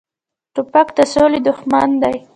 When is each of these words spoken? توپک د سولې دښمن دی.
توپک 0.53 0.87
د 0.97 0.99
سولې 1.13 1.39
دښمن 1.47 1.89
دی. 2.01 2.17